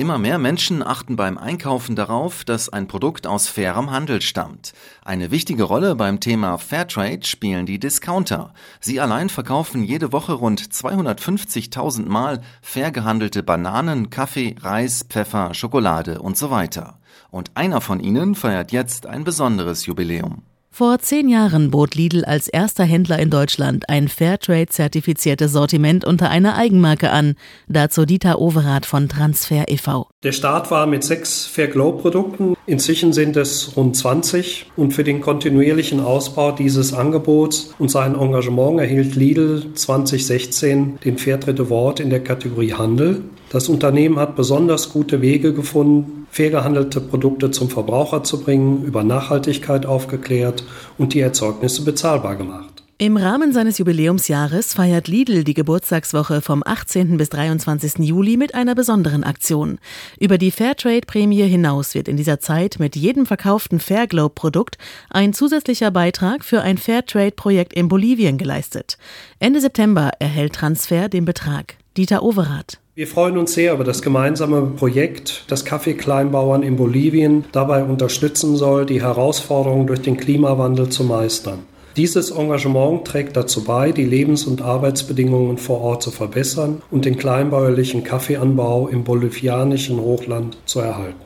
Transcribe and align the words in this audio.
Immer 0.00 0.16
mehr 0.16 0.38
Menschen 0.38 0.82
achten 0.82 1.16
beim 1.16 1.36
Einkaufen 1.36 1.94
darauf, 1.94 2.42
dass 2.46 2.70
ein 2.70 2.88
Produkt 2.88 3.26
aus 3.26 3.48
fairem 3.48 3.90
Handel 3.90 4.22
stammt. 4.22 4.72
Eine 5.04 5.30
wichtige 5.30 5.64
Rolle 5.64 5.94
beim 5.94 6.20
Thema 6.20 6.56
Fairtrade 6.56 7.26
spielen 7.26 7.66
die 7.66 7.78
Discounter. 7.78 8.54
Sie 8.80 8.98
allein 8.98 9.28
verkaufen 9.28 9.84
jede 9.84 10.10
Woche 10.10 10.32
rund 10.32 10.62
250.000 10.62 12.06
Mal 12.06 12.40
fair 12.62 12.92
gehandelte 12.92 13.42
Bananen, 13.42 14.08
Kaffee, 14.08 14.56
Reis, 14.58 15.04
Pfeffer, 15.06 15.52
Schokolade 15.52 16.22
und 16.22 16.38
so 16.38 16.50
weiter. 16.50 16.98
Und 17.30 17.50
einer 17.54 17.82
von 17.82 18.00
ihnen 18.00 18.34
feiert 18.34 18.72
jetzt 18.72 19.04
ein 19.04 19.24
besonderes 19.24 19.84
Jubiläum. 19.84 20.44
Vor 20.72 21.00
zehn 21.00 21.28
Jahren 21.28 21.72
bot 21.72 21.96
Lidl 21.96 22.24
als 22.24 22.46
erster 22.46 22.84
Händler 22.84 23.18
in 23.18 23.28
Deutschland 23.28 23.88
ein 23.88 24.08
Fairtrade-zertifiziertes 24.08 25.52
Sortiment 25.52 26.04
unter 26.04 26.30
einer 26.30 26.56
Eigenmarke 26.56 27.10
an. 27.10 27.34
Dazu 27.68 28.06
Dieter 28.06 28.40
Overath 28.40 28.86
von 28.86 29.08
Transfer 29.08 29.64
e.V. 29.68 30.06
Der 30.22 30.32
Start 30.32 30.70
war 30.70 30.86
mit 30.86 31.02
sechs 31.02 31.44
Fairglow-Produkten. 31.46 32.54
Inzwischen 32.66 33.12
sind 33.12 33.36
es 33.36 33.76
rund 33.76 33.96
20. 33.96 34.70
Und 34.76 34.92
für 34.92 35.04
den 35.04 35.20
kontinuierlichen 35.20 36.00
Ausbau 36.00 36.52
dieses 36.52 36.94
Angebots 36.94 37.74
und 37.78 37.90
sein 37.90 38.14
Engagement 38.14 38.80
erhielt 38.80 39.16
Lidl 39.16 39.74
2016 39.74 41.00
den 41.04 41.18
Fairtrade 41.18 41.62
Award 41.64 42.00
in 42.00 42.10
der 42.10 42.22
Kategorie 42.22 42.74
Handel. 42.74 43.22
Das 43.50 43.68
Unternehmen 43.68 44.20
hat 44.20 44.36
besonders 44.36 44.92
gute 44.92 45.20
Wege 45.20 45.52
gefunden, 45.52 46.28
fair 46.30 46.50
gehandelte 46.50 47.00
Produkte 47.00 47.50
zum 47.50 47.68
Verbraucher 47.68 48.22
zu 48.22 48.40
bringen, 48.40 48.84
über 48.84 49.02
Nachhaltigkeit 49.02 49.86
aufgeklärt 49.86 50.59
und 50.98 51.14
die 51.14 51.20
Erzeugnisse 51.20 51.82
bezahlbar 51.82 52.36
gemacht. 52.36 52.80
Im 53.02 53.16
Rahmen 53.16 53.54
seines 53.54 53.78
Jubiläumsjahres 53.78 54.74
feiert 54.74 55.08
Lidl 55.08 55.42
die 55.42 55.54
Geburtstagswoche 55.54 56.42
vom 56.42 56.62
18. 56.62 57.16
bis 57.16 57.30
23. 57.30 58.00
Juli 58.00 58.36
mit 58.36 58.54
einer 58.54 58.74
besonderen 58.74 59.24
Aktion. 59.24 59.78
Über 60.18 60.36
die 60.36 60.50
Fairtrade-Prämie 60.50 61.44
hinaus 61.44 61.94
wird 61.94 62.08
in 62.08 62.18
dieser 62.18 62.40
Zeit 62.40 62.76
mit 62.78 62.96
jedem 62.96 63.24
verkauften 63.24 63.80
Fairglobe-Produkt 63.80 64.76
ein 65.08 65.32
zusätzlicher 65.32 65.90
Beitrag 65.90 66.44
für 66.44 66.60
ein 66.60 66.76
Fairtrade-Projekt 66.76 67.72
in 67.72 67.88
Bolivien 67.88 68.36
geleistet. 68.36 68.98
Ende 69.38 69.62
September 69.62 70.10
erhält 70.18 70.52
Transfer 70.52 71.08
den 71.08 71.24
Betrag. 71.24 71.76
Dieter 71.96 72.22
Overath. 72.22 72.80
Wir 73.00 73.06
freuen 73.06 73.38
uns 73.38 73.54
sehr 73.54 73.72
über 73.72 73.82
das 73.82 74.02
gemeinsame 74.02 74.60
Projekt, 74.76 75.44
das 75.48 75.64
Kaffeekleinbauern 75.64 76.62
in 76.62 76.76
Bolivien 76.76 77.46
dabei 77.50 77.82
unterstützen 77.82 78.56
soll, 78.56 78.84
die 78.84 79.00
Herausforderungen 79.00 79.86
durch 79.86 80.02
den 80.02 80.18
Klimawandel 80.18 80.90
zu 80.90 81.04
meistern. 81.04 81.60
Dieses 81.96 82.30
Engagement 82.30 83.06
trägt 83.06 83.38
dazu 83.38 83.64
bei, 83.64 83.92
die 83.92 84.04
Lebens- 84.04 84.44
und 84.44 84.60
Arbeitsbedingungen 84.60 85.56
vor 85.56 85.80
Ort 85.80 86.02
zu 86.02 86.10
verbessern 86.10 86.82
und 86.90 87.06
den 87.06 87.16
kleinbäuerlichen 87.16 88.04
Kaffeeanbau 88.04 88.88
im 88.88 89.02
bolivianischen 89.02 89.98
Hochland 89.98 90.58
zu 90.66 90.80
erhalten. 90.80 91.22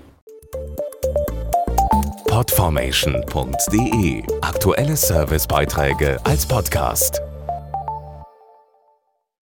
Podformation.de 2.29 4.23
Aktuelle 4.43 4.97
Servicebeiträge 4.97 6.19
als 6.23 6.47
Podcast. 6.47 7.21